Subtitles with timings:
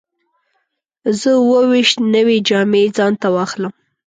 [1.19, 3.73] زه اووه ویشت نوې جامې ځان ته واخلم.